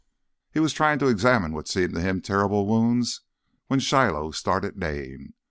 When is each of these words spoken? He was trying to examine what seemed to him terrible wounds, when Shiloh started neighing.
He 0.51 0.59
was 0.59 0.73
trying 0.73 0.97
to 0.97 1.07
examine 1.09 1.53
what 1.53 1.67
seemed 1.67 1.93
to 1.93 2.01
him 2.01 2.21
terrible 2.21 2.65
wounds, 2.65 3.21
when 3.67 3.79
Shiloh 3.79 4.31
started 4.31 4.75
neighing. 4.75 5.35